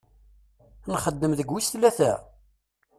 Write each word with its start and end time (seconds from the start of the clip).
Nxeddem 0.93 1.33
deg 1.39 1.49
wis 1.51 1.67
tlata? 1.69 2.13